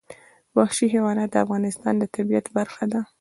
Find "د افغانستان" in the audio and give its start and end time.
1.31-1.93